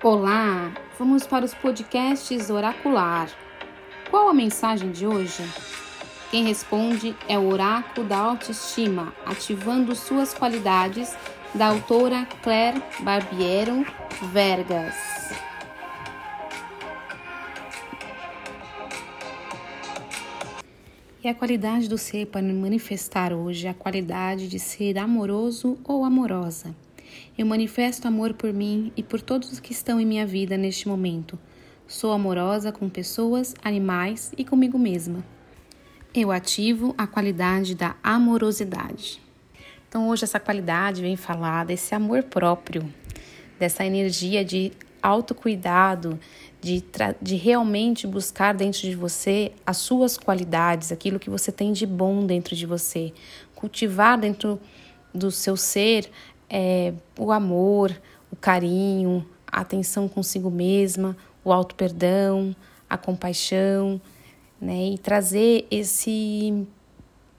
[0.00, 3.28] Olá, vamos para os podcasts Oracular.
[4.08, 5.42] Qual a mensagem de hoje?
[6.30, 11.16] Quem responde é o Oráculo da Autoestima, ativando suas qualidades,
[11.52, 13.84] da autora Claire Barbiero
[14.32, 14.94] Vergas.
[21.24, 26.04] E a qualidade do ser para manifestar hoje é a qualidade de ser amoroso ou
[26.04, 26.72] amorosa.
[27.36, 30.88] Eu manifesto amor por mim e por todos os que estão em minha vida neste
[30.88, 31.38] momento.
[31.86, 35.24] Sou amorosa com pessoas, animais e comigo mesma.
[36.14, 39.20] Eu ativo a qualidade da amorosidade.
[39.88, 42.92] Então, hoje, essa qualidade vem falar desse amor próprio,
[43.58, 46.18] dessa energia de autocuidado,
[46.60, 46.84] de,
[47.22, 52.26] de realmente buscar dentro de você as suas qualidades, aquilo que você tem de bom
[52.26, 53.12] dentro de você,
[53.54, 54.60] cultivar dentro
[55.14, 56.10] do seu ser
[56.48, 57.94] é, o amor,
[58.30, 62.54] o carinho, a atenção consigo mesma, o auto perdão,
[62.88, 64.00] a compaixão,
[64.60, 64.90] né?
[64.90, 66.66] E trazer esse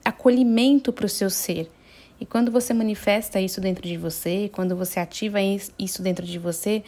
[0.04, 1.70] acolhimento para o seu ser.
[2.20, 5.38] E quando você manifesta isso dentro de você, quando você ativa
[5.78, 6.82] isso dentro de você,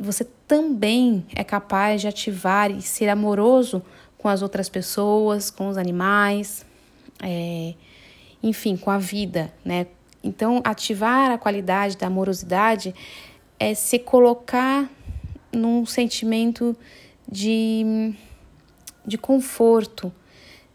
[0.00, 3.82] você também é capaz de ativar e ser amoroso
[4.16, 6.66] com as outras pessoas, com os animais,
[7.22, 7.74] é,
[8.42, 9.86] enfim, com a vida, né?
[10.22, 12.94] Então, ativar a qualidade da amorosidade
[13.58, 14.90] é se colocar
[15.52, 16.76] num sentimento
[17.30, 18.14] de,
[19.06, 20.12] de conforto,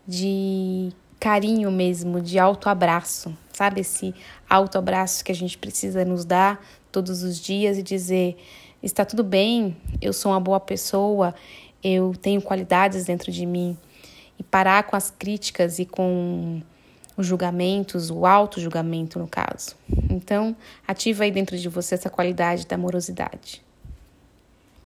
[0.07, 3.81] de carinho mesmo, de autoabraço, sabe?
[3.81, 4.13] Esse
[4.49, 8.37] autoabraço que a gente precisa nos dar todos os dias e dizer:
[8.81, 11.33] está tudo bem, eu sou uma boa pessoa,
[11.83, 13.77] eu tenho qualidades dentro de mim.
[14.37, 16.61] E parar com as críticas e com
[17.15, 19.75] os julgamentos, o auto-julgamento no caso.
[20.09, 20.55] Então,
[20.87, 23.63] ativa aí dentro de você essa qualidade da amorosidade.